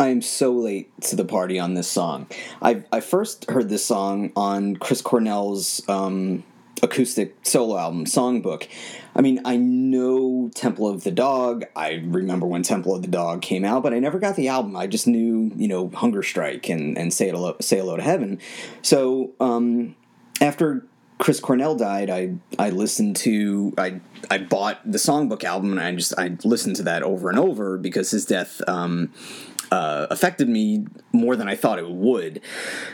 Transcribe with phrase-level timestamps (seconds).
[0.00, 2.26] I am so late to the party on this song.
[2.62, 6.42] I I first heard this song on Chris Cornell's um,
[6.82, 8.66] acoustic solo album, Songbook.
[9.14, 11.66] I mean, I know Temple of the Dog.
[11.76, 14.74] I remember when Temple of the Dog came out, but I never got the album.
[14.74, 18.40] I just knew, you know, Hunger Strike and, and Say, Hello, Say Hello to Heaven.
[18.80, 19.96] So um,
[20.40, 20.86] after
[21.18, 25.94] Chris Cornell died, I I listened to I I bought the Songbook album and I
[25.94, 29.12] just I listened to that over and over because his death um,
[29.70, 32.40] uh, affected me more than I thought it would.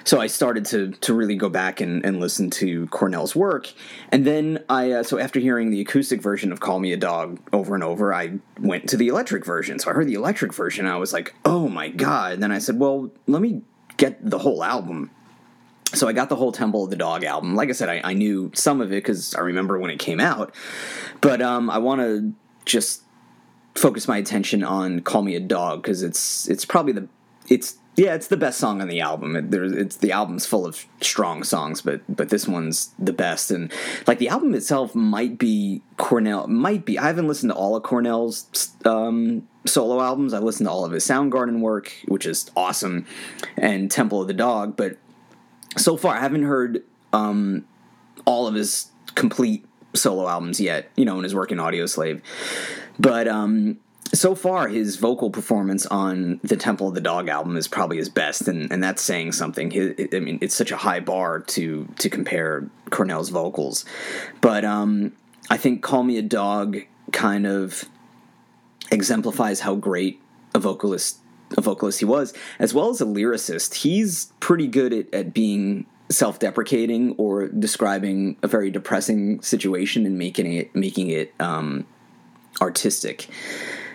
[0.04, 3.72] So I started to to really go back and, and listen to Cornell's work,
[4.10, 7.40] and then I uh, so after hearing the acoustic version of "Call Me a Dog"
[7.52, 9.78] over and over, I went to the electric version.
[9.78, 12.58] So I heard the electric version, I was like, "Oh my god!" And then I
[12.58, 13.62] said, "Well, let me
[13.96, 15.10] get the whole album."
[15.94, 17.54] So I got the whole Temple of the Dog album.
[17.54, 20.20] Like I said, I, I knew some of it because I remember when it came
[20.20, 20.52] out,
[21.20, 22.34] but um, I want to
[22.64, 23.02] just
[23.76, 27.08] focus my attention on "Call Me a Dog" because it's it's probably the
[27.48, 29.36] it's yeah it's the best song on the album.
[29.36, 33.50] It, it's the album's full of strong songs, but but this one's the best.
[33.50, 33.72] And
[34.06, 36.98] like the album itself might be Cornell might be.
[36.98, 40.34] I haven't listened to all of Cornell's um, solo albums.
[40.34, 43.06] I've listened to all of his Soundgarden work, which is awesome,
[43.56, 44.76] and Temple of the Dog.
[44.76, 44.98] But
[45.76, 47.66] so far, I haven't heard um,
[48.24, 49.64] all of his complete
[49.94, 50.90] solo albums yet.
[50.96, 52.22] You know, in his work in Audioslave.
[52.98, 53.78] But um,
[54.14, 58.08] so far, his vocal performance on the Temple of the Dog album is probably his
[58.08, 59.72] best, and, and that's saying something.
[59.72, 63.84] I mean, it's such a high bar to to compare Cornell's vocals,
[64.40, 65.12] but um,
[65.50, 66.78] I think "Call Me a Dog"
[67.12, 67.84] kind of
[68.90, 70.20] exemplifies how great
[70.54, 71.18] a vocalist
[71.56, 73.74] a vocalist he was, as well as a lyricist.
[73.74, 80.52] He's pretty good at, at being self-deprecating or describing a very depressing situation and making
[80.52, 81.84] it making it um,
[82.60, 83.28] artistic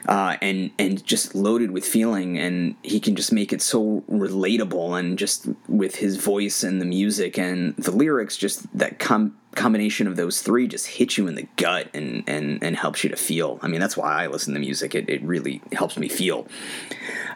[0.07, 4.97] uh, and and just loaded with feeling, and he can just make it so relatable,
[4.99, 10.07] and just with his voice and the music and the lyrics, just that com- combination
[10.07, 13.15] of those three just hits you in the gut and and and helps you to
[13.15, 13.59] feel.
[13.61, 16.47] I mean, that's why I listen to music; it it really helps me feel.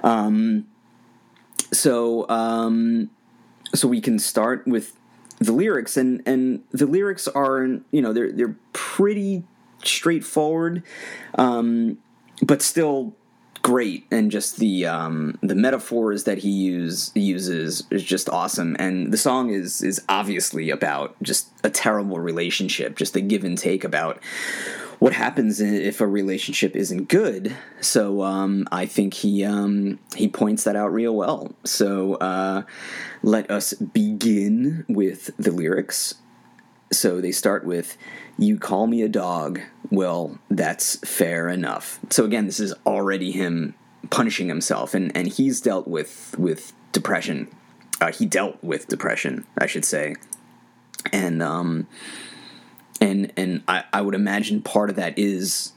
[0.04, 0.68] Um,
[1.72, 3.12] so um,
[3.76, 4.98] so we can start with
[5.38, 9.44] the lyrics, and and the lyrics are you know they're they're pretty
[9.88, 10.84] straightforward,
[11.36, 11.98] um,
[12.42, 13.14] but still
[13.62, 14.06] great.
[14.12, 18.76] And just the um, the metaphors that he use uses is just awesome.
[18.78, 23.58] And the song is is obviously about just a terrible relationship, just a give and
[23.58, 24.22] take about
[25.00, 27.56] what happens if a relationship isn't good.
[27.82, 31.54] So um, I think he um, he points that out real well.
[31.64, 32.64] So uh,
[33.24, 36.16] let us begin with the lyrics.
[36.92, 37.98] So they start with
[38.38, 39.62] you call me a dog.
[39.92, 42.00] Well, that's fair enough.
[42.10, 43.76] So again, this is already him
[44.10, 47.54] punishing himself, and and he's dealt with with depression.
[48.02, 50.16] Uh, he dealt with depression, I should say,
[51.14, 51.88] and um,
[53.00, 55.72] and and I, I would imagine part of that is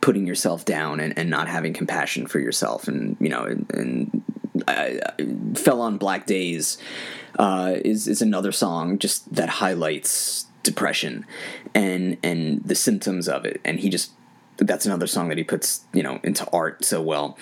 [0.00, 4.22] putting yourself down and, and not having compassion for yourself, and you know, and, and
[4.68, 6.78] I, I fell on black days
[7.38, 11.26] uh, is is another song just that highlights depression
[11.74, 13.60] and and the symptoms of it.
[13.64, 14.12] And he just
[14.58, 17.38] that's another song that he puts you know into art so well.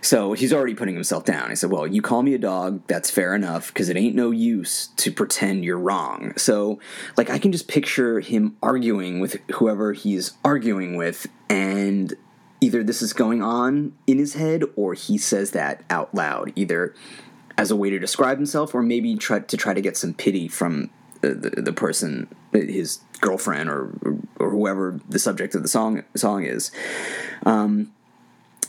[0.00, 1.50] So he's already putting himself down.
[1.50, 4.30] He said well you call me a dog that's fair enough because it ain't no
[4.30, 6.34] use to pretend you're wrong.
[6.36, 6.78] So
[7.16, 12.14] like i can just picture him arguing with whoever he's arguing with and
[12.62, 16.94] either this is going on in his head or he says that out loud either
[17.58, 20.48] as a way to describe himself or maybe try to try to get some pity
[20.48, 20.88] from
[21.22, 23.92] the, the person, his girlfriend or
[24.36, 26.70] or whoever the subject of the song song is.
[27.46, 27.92] Um,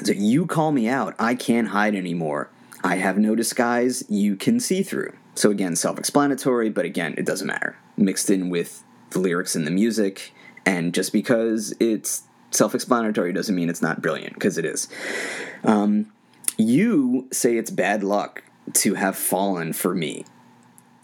[0.04, 2.50] so you call me out, I can't hide anymore.
[2.84, 5.14] I have no disguise you can see through.
[5.36, 7.76] So again, self-explanatory, but again, it doesn't matter.
[7.98, 10.34] Mixed in with the lyrics and the music,
[10.66, 14.88] and just because it's self-explanatory doesn't mean it's not brilliant, because it is.
[15.64, 16.12] Um,
[16.58, 18.44] you say it's bad luck
[18.74, 20.26] to have fallen for me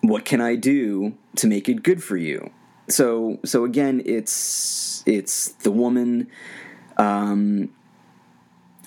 [0.01, 2.51] what can I do to make it good for you?
[2.87, 6.27] So so again, it's it's the woman
[6.97, 7.69] um,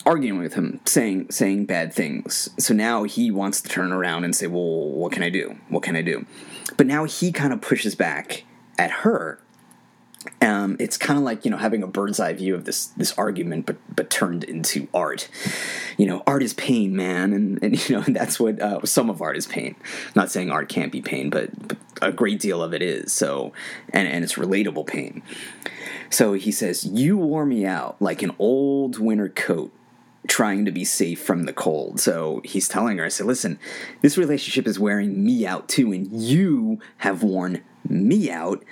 [0.05, 2.49] arguing with him, saying saying bad things.
[2.57, 5.57] So now he wants to turn around and say, "Well, what can I do?
[5.69, 6.25] What can I do?"
[6.77, 8.43] But now he kind of pushes back
[8.77, 9.39] at her
[10.41, 13.17] um, it's kind of like you know having a bird's eye view of this this
[13.17, 15.29] argument, but but turned into art.
[15.97, 19.21] You know, art is pain, man, and and you know that's what uh, some of
[19.21, 19.75] art is pain.
[19.83, 23.11] I'm not saying art can't be pain, but, but a great deal of it is.
[23.13, 23.53] So,
[23.89, 25.21] and and it's relatable pain.
[26.09, 29.71] So he says, "You wore me out like an old winter coat.
[30.25, 31.99] trying to be safe from the cold.
[31.99, 33.59] So he's telling her, I said, listen,
[34.01, 38.63] this relationship is wearing me out too, and you have worn me out.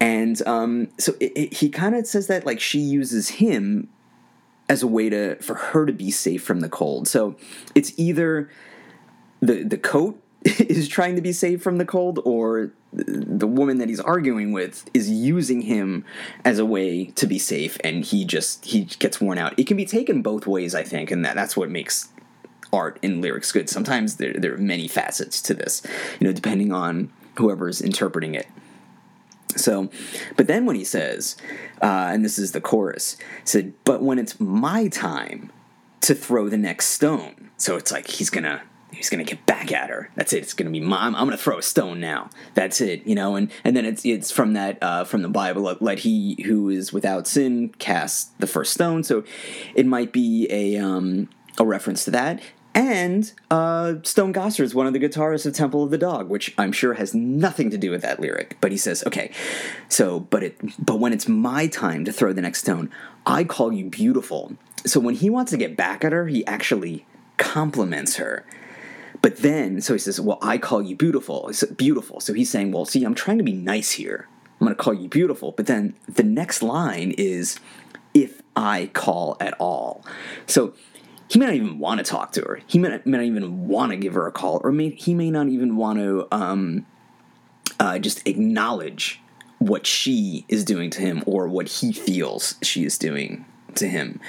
[0.00, 3.88] And um, so it, it, he kind of says that like she uses him
[4.68, 7.08] as a way to for her to be safe from the cold.
[7.08, 7.36] So
[7.74, 8.50] it's either
[9.40, 13.88] the the coat is trying to be safe from the cold, or the woman that
[13.88, 16.04] he's arguing with is using him
[16.44, 19.58] as a way to be safe, and he just he gets worn out.
[19.58, 22.08] It can be taken both ways, I think, and that that's what makes
[22.72, 23.68] art and lyrics good.
[23.68, 25.82] Sometimes there there are many facets to this,
[26.20, 28.46] you know, depending on whoever's interpreting it.
[29.56, 29.90] So,
[30.36, 31.36] but then when he says,
[31.82, 35.50] uh, and this is the chorus, said, "But when it's my time
[36.02, 38.62] to throw the next stone," so it's like he's gonna
[38.92, 40.10] he's gonna get back at her.
[40.14, 40.42] That's it.
[40.42, 41.14] It's gonna be mom.
[41.14, 42.30] I'm gonna throw a stone now.
[42.54, 43.06] That's it.
[43.06, 45.76] You know, and and then it's it's from that uh, from the Bible.
[45.80, 49.02] Let, he who is without sin cast the first stone.
[49.02, 49.24] So
[49.74, 51.28] it might be a um,
[51.58, 52.40] a reference to that.
[52.78, 56.54] And uh, Stone Gossard is one of the guitarists of Temple of the Dog, which
[56.56, 58.56] I'm sure has nothing to do with that lyric.
[58.60, 59.32] But he says, okay,
[59.88, 62.88] so but it but when it's my time to throw the next stone,
[63.26, 64.52] I call you beautiful.
[64.86, 67.04] So when he wants to get back at her, he actually
[67.36, 68.46] compliments her.
[69.22, 72.20] But then, so he says, "Well, I call you beautiful." It's beautiful.
[72.20, 74.28] So he's saying, "Well, see, I'm trying to be nice here.
[74.60, 77.58] I'm going to call you beautiful." But then the next line is,
[78.14, 80.04] "If I call at all."
[80.46, 80.74] So
[81.28, 82.60] he may not even want to talk to her.
[82.66, 85.14] He may not, may not even want to give her a call, or may, he
[85.14, 86.86] may not even want to um,
[87.78, 89.20] uh, just acknowledge
[89.58, 93.44] what she is doing to him or what he feels she is doing
[93.74, 94.20] to him.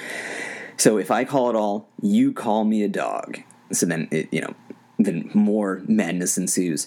[0.76, 3.40] So if I call it all, you call me a dog.
[3.72, 4.54] So then, it, you know,
[4.98, 6.86] then more madness ensues.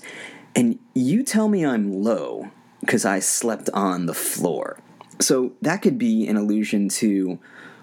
[0.56, 2.52] And you tell me I'm low
[2.82, 4.80] because I slept on the floor.
[5.20, 7.40] So that could be an allusion to,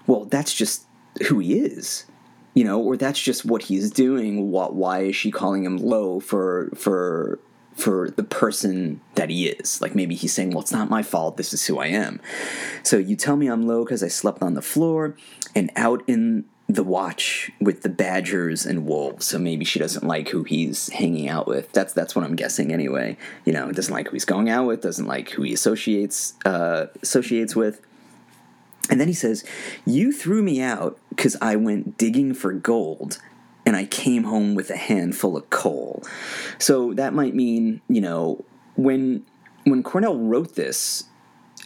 [0.07, 0.85] well, that's just
[1.27, 2.05] who he is
[2.53, 4.51] you know, or that's just what he's doing.
[4.51, 4.75] What?
[4.75, 7.39] Why is she calling him low for for
[7.75, 9.81] for the person that he is?
[9.81, 11.37] Like maybe he's saying, "Well, it's not my fault.
[11.37, 12.19] This is who I am."
[12.83, 15.15] So you tell me I'm low because I slept on the floor
[15.55, 19.25] and out in the watch with the badgers and wolves.
[19.27, 21.71] So maybe she doesn't like who he's hanging out with.
[21.71, 23.17] That's that's what I'm guessing anyway.
[23.45, 24.81] You know, doesn't like who he's going out with.
[24.81, 27.81] Doesn't like who he associates uh, associates with.
[28.91, 29.43] And then he says,
[29.85, 33.19] You threw me out because I went digging for gold
[33.65, 36.03] and I came home with a handful of coal.
[36.59, 38.43] So that might mean, you know,
[38.75, 39.25] when
[39.63, 41.05] when Cornell wrote this,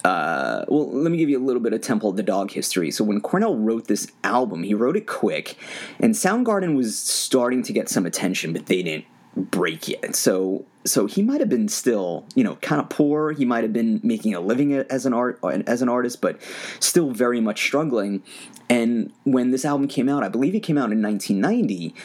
[0.04, 2.92] uh, well, let me give you a little bit of Temple of the Dog history.
[2.92, 5.57] So when Cornell wrote this album, he wrote it quick,
[6.00, 10.15] and Soundgarden was starting to get some attention, but they didn't break yet.
[10.15, 13.31] So so he might have been still, you know, kind of poor.
[13.31, 16.39] He might have been making a living as an art as an artist, but
[16.79, 18.23] still very much struggling.
[18.69, 21.95] And when this album came out, I believe it came out in 1990.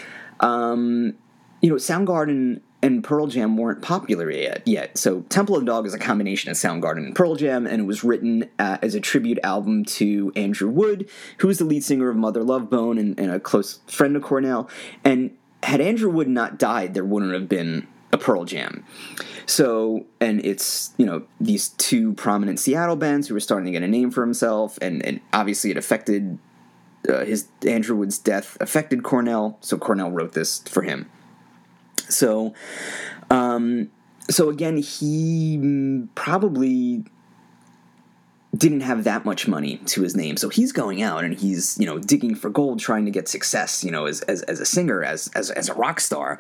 [0.41, 1.15] Um,
[1.61, 4.63] you know, Soundgarden and Pearl Jam weren't popular yet.
[4.67, 7.83] Yet, so Temple of the Dog is a combination of Soundgarden and Pearl Jam, and
[7.83, 11.85] it was written uh, as a tribute album to Andrew Wood, who was the lead
[11.85, 14.71] singer of Mother Love Bone and, and a close friend of Cornell.
[15.05, 18.85] And had Andrew Wood not died, there wouldn't have been a Pearl Jam.
[19.47, 23.83] So, and it's, you know, these two prominent Seattle bands who were starting to get
[23.83, 26.39] a name for himself, and, and obviously it affected
[27.09, 31.11] uh, his Andrew Wood's death affected Cornell, so Cornell wrote this for him.
[31.97, 32.55] So,
[33.31, 33.91] um,
[34.29, 37.05] so again, he probably
[38.61, 40.37] didn't have that much money to his name.
[40.37, 43.83] So he's going out and he's, you know, digging for gold, trying to get success,
[43.83, 46.39] you know, as, as, as a singer, as, as, as a rock star.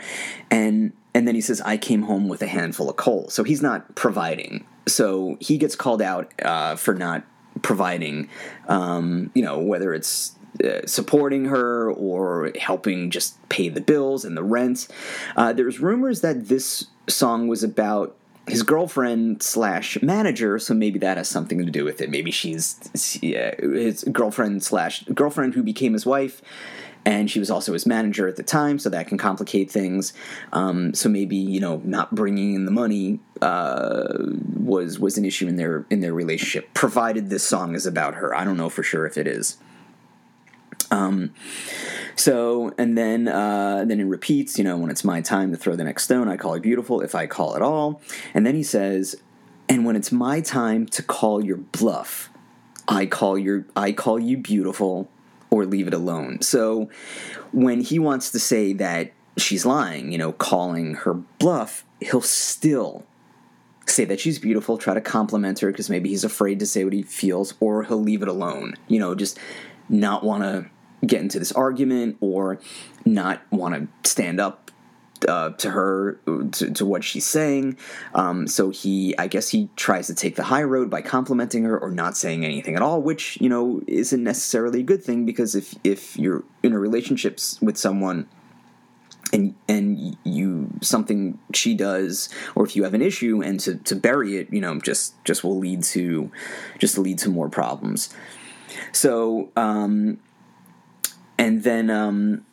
[0.50, 3.30] And, and then he says, I came home with a handful of coal.
[3.30, 4.66] So he's not providing.
[4.86, 7.24] So he gets called out uh, for not
[7.62, 8.28] providing,
[8.68, 14.36] um, you know, whether it's uh, supporting her or helping just pay the bills and
[14.36, 14.88] the rent.
[15.36, 18.14] Uh, there's rumors that this song was about
[18.50, 22.10] his girlfriend slash manager, so maybe that has something to do with it.
[22.10, 26.42] Maybe she's yeah, his girlfriend slash girlfriend who became his wife,
[27.04, 30.12] and she was also his manager at the time, so that can complicate things.
[30.52, 34.18] Um, so maybe you know not bringing in the money uh,
[34.56, 36.74] was was an issue in their in their relationship.
[36.74, 39.58] Provided this song is about her, I don't know for sure if it is.
[40.90, 41.32] Um,
[42.16, 45.76] so, and then uh, then it repeats, you know, when it's my time to throw
[45.76, 48.00] the next stone, I call it beautiful if I call at all.
[48.34, 49.16] And then he says,
[49.68, 52.28] and when it's my time to call your bluff,
[52.88, 55.08] I call your I call you beautiful
[55.50, 56.42] or leave it alone.
[56.42, 56.90] So,
[57.52, 63.04] when he wants to say that she's lying, you know, calling her bluff, he'll still
[63.86, 66.92] say that she's beautiful, try to compliment her because maybe he's afraid to say what
[66.92, 68.74] he feels, or he'll leave it alone.
[68.88, 69.38] You know, just
[69.88, 70.70] not want to
[71.06, 72.58] get into this argument or
[73.04, 74.70] not want to stand up
[75.28, 76.14] uh, to her
[76.52, 77.76] to, to, what she's saying.
[78.14, 81.78] Um, so he, I guess, he tries to take the high road by complimenting her
[81.78, 85.54] or not saying anything at all, which you know isn't necessarily a good thing because
[85.54, 88.28] if if you're in a relationship with someone
[89.32, 93.94] and and you something she does or if you have an issue and to, to
[93.94, 96.30] bury it you know just just will lead to
[96.78, 98.12] just lead to more problems
[98.92, 100.18] so um
[101.40, 102.44] and then um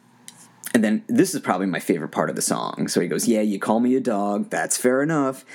[0.73, 2.87] and then this is probably my favorite part of the song.
[2.87, 4.49] So he goes, Yeah, you call me a dog.
[4.49, 5.45] That's fair enough.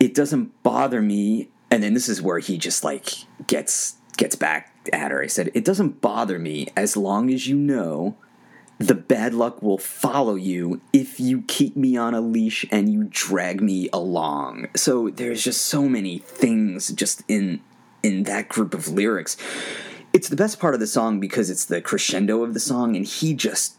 [0.00, 1.50] It doesn't bother me.
[1.70, 3.10] And then this is where he just like
[3.46, 5.22] gets gets back at her.
[5.22, 8.16] I said, It doesn't bother me as long as you know
[8.78, 13.08] the bad luck will follow you if you keep me on a leash and you
[13.10, 14.68] drag me along.
[14.76, 17.60] So there's just so many things just in
[18.02, 19.36] in that group of lyrics.
[20.12, 23.06] It's the best part of the song because it's the crescendo of the song and
[23.06, 23.74] he just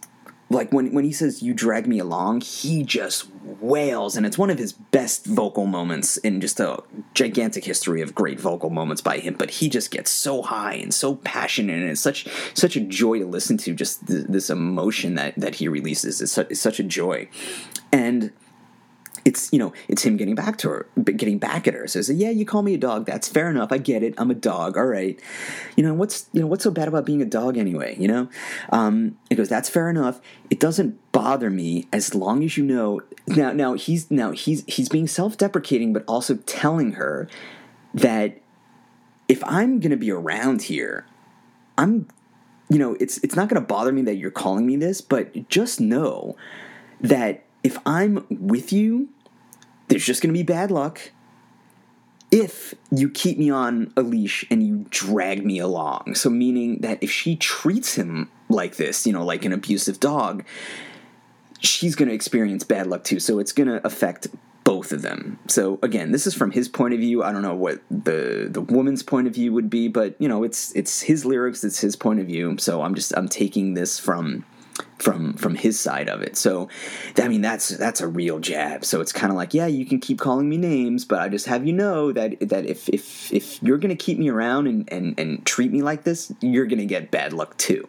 [0.52, 3.28] like when when he says you drag me along he just
[3.62, 6.82] wails and it's one of his best vocal moments in just a
[7.14, 10.92] gigantic history of great vocal moments by him but he just gets so high and
[10.92, 15.14] so passionate and it's such such a joy to listen to just th- this emotion
[15.16, 16.22] that that he releases.
[16.22, 17.30] Is such, is such a joy.
[17.92, 18.32] And
[19.26, 21.88] it's you know it's him getting back to her getting back at her.
[21.88, 23.06] Says yeah you call me a dog.
[23.06, 23.72] That's fair enough.
[23.72, 24.14] I get it.
[24.18, 24.78] I'm a dog.
[24.78, 25.20] All right.
[25.76, 28.30] You know what's you know what's so bad about being a dog anyway you know?
[28.72, 30.20] Um it goes that's fair enough.
[30.50, 34.90] It doesn't bother me as long as you know now now he's now he's he's
[34.90, 37.28] being self-deprecating but also telling her
[37.94, 38.40] that
[39.28, 41.06] if i'm going to be around here
[41.78, 42.08] i'm
[42.70, 45.50] you know it's it's not going to bother me that you're calling me this but
[45.50, 46.36] just know
[47.02, 49.10] that if I'm with you,
[49.88, 51.12] there's just going to be bad luck.
[52.32, 56.14] If you keep me on a leash and you drag me along.
[56.16, 60.46] So, meaning that if she treats him like this, you know, like an abusive dog,
[61.60, 63.20] she's going to experience bad luck too.
[63.20, 64.28] So, it's going to affect
[64.70, 65.40] both of them.
[65.48, 67.24] So again, this is from his point of view.
[67.24, 70.44] I don't know what the the woman's point of view would be, but you know,
[70.44, 72.56] it's it's his lyrics, it's his point of view.
[72.60, 74.46] So I'm just I'm taking this from
[75.00, 76.38] from from his side of it.
[76.38, 76.68] So,
[77.18, 78.86] I mean, that's that's a real jab.
[78.86, 81.48] So it's kind of like, yeah, you can keep calling me names, but I just
[81.48, 85.20] have you know that that if if if you're gonna keep me around and and
[85.20, 87.88] and treat me like this, you're gonna get bad luck too.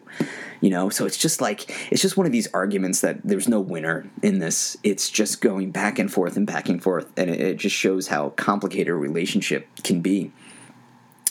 [0.61, 3.59] You know, so it's just like it's just one of these arguments that there's no
[3.59, 4.77] winner in this.
[4.83, 8.07] It's just going back and forth and back and forth, and it, it just shows
[8.07, 10.31] how complicated a relationship can be.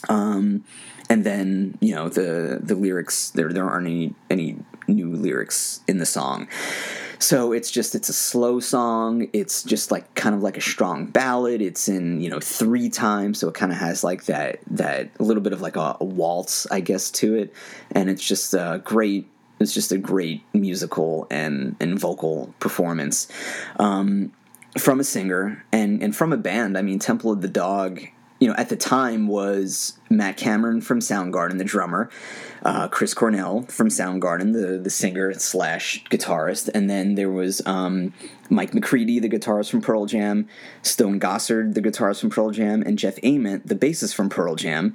[0.09, 0.65] Um,
[1.11, 4.57] and then you know the the lyrics there there aren't any any
[4.95, 6.49] new lyrics in the song.
[7.21, 9.29] So it's just it's a slow song.
[9.35, 11.61] It's just like kind of like a strong ballad.
[11.61, 15.23] It's in you know three times, so it kind of has like that that a
[15.23, 17.55] little bit of like a, a waltz, I guess, to it,
[17.91, 19.29] and it's just a great.
[19.61, 23.29] It's just a great musical and and vocal performance
[23.79, 24.33] um,
[24.79, 26.79] from a singer and and from a band.
[26.79, 28.01] I mean, Temple of the Dog
[28.41, 32.09] you know, at the time was Matt Cameron from Soundgarden, the drummer,
[32.65, 38.15] uh, Chris Cornell from Soundgarden, the the singer slash guitarist, and then there was um,
[38.49, 40.49] Mike McCready, the guitarist from Pearl Jam,
[40.81, 44.95] Stone Gossard, the guitarist from Pearl Jam, and Jeff Ament, the bassist from Pearl Jam,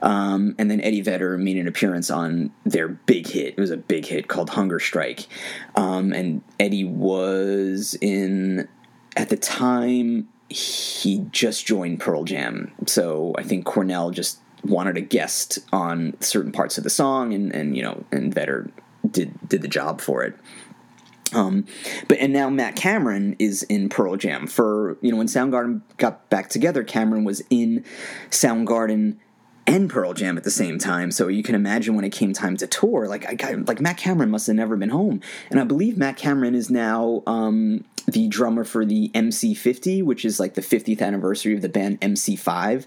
[0.00, 3.54] um, and then Eddie Vedder made an appearance on their big hit.
[3.58, 5.26] It was a big hit called Hunger Strike,
[5.74, 8.68] um, and Eddie was in
[9.16, 15.00] at the time he just joined Pearl Jam, so I think Cornell just wanted a
[15.00, 18.70] guest on certain parts of the song, and and you know, and Vedder
[19.08, 20.36] did did the job for it.
[21.32, 21.66] Um,
[22.08, 26.28] but and now Matt Cameron is in Pearl Jam for you know when Soundgarden got
[26.30, 26.84] back together.
[26.84, 27.84] Cameron was in
[28.30, 29.16] Soundgarden
[29.66, 31.10] and Pearl Jam at the same time.
[31.10, 33.96] So you can imagine when it came time to tour, like I got, like Matt
[33.96, 35.20] Cameron must have never been home,
[35.50, 40.38] and I believe Matt Cameron is now um, the drummer for the MC50, which is
[40.38, 42.86] like the 50th anniversary of the band MC5,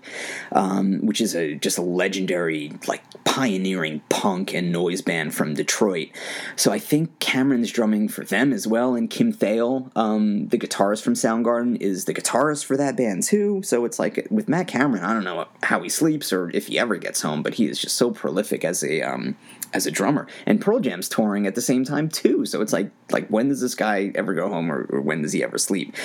[0.52, 6.10] um, which is a just a legendary, like pioneering punk and noise band from Detroit.
[6.56, 11.04] So I think Cameron's drumming for them as well, and Kim Thayil, um, the guitarist
[11.04, 13.62] from Soundgarden, is the guitarist for that band too.
[13.64, 16.80] So it's like with Matt Cameron, I don't know how he sleeps or if he
[16.80, 19.36] ever gets home, but he is just so prolific as a um,
[19.74, 20.28] as a drummer.
[20.46, 22.46] And Pearl Jam's touring at the same time too.
[22.46, 25.34] So it's like like when does this guy ever go home or, or when does
[25.34, 25.96] he ever sleep?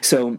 [0.00, 0.38] So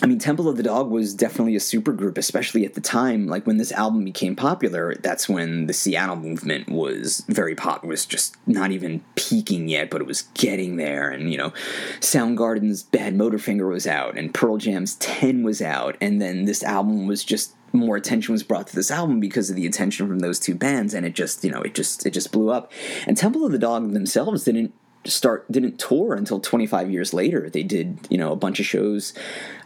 [0.00, 3.26] I mean, Temple of the Dog was definitely a supergroup, especially at the time.
[3.26, 7.84] Like when this album became popular, that's when the Seattle movement was very pop.
[7.84, 11.10] Was just not even peaking yet, but it was getting there.
[11.10, 11.52] And you know,
[11.98, 17.08] Soundgarden's Bad Motorfinger was out, and Pearl Jam's Ten was out, and then this album
[17.08, 20.38] was just more attention was brought to this album because of the attention from those
[20.38, 22.72] two bands, and it just you know it just it just blew up.
[23.06, 24.72] And Temple of the Dog themselves didn't
[25.04, 27.48] start didn't tour until 25 years later.
[27.48, 29.14] They did you know a bunch of shows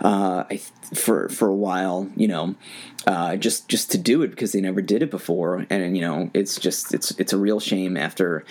[0.01, 0.45] uh,
[0.95, 2.55] for for a while you know
[3.07, 5.67] uh, just just to do it because they never did it before.
[5.71, 8.45] And you know it's just it's it's a real shame after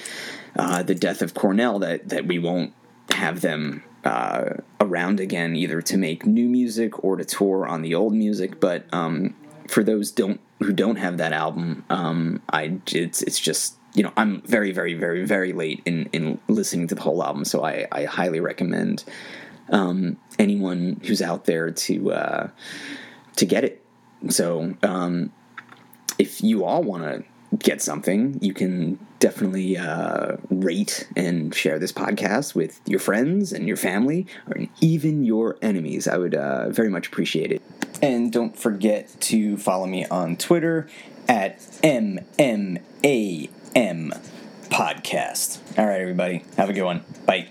[0.57, 2.73] uh, the death of Cornell that that we won't
[3.11, 7.95] have them uh, around again either to make new music or to tour on the
[7.95, 8.59] old music.
[8.59, 9.35] But um,
[9.71, 14.13] for those don't who don't have that album um, I it's it's just you know,
[14.15, 17.87] I'm very, very, very, very late in, in listening to the whole album, so I,
[17.91, 19.03] I highly recommend
[19.69, 22.49] um, anyone who's out there to uh,
[23.35, 23.83] to get it.
[24.29, 25.33] So um,
[26.17, 27.23] if you all want to
[27.59, 33.67] get something, you can definitely uh, rate and share this podcast with your friends and
[33.67, 36.07] your family, or even your enemies.
[36.07, 37.61] I would uh, very much appreciate it.
[38.01, 40.87] And don't forget to follow me on Twitter
[41.27, 44.13] at MMA M
[44.69, 45.59] podcast.
[45.77, 46.43] All right, everybody.
[46.57, 47.03] Have a good one.
[47.25, 47.49] Bye.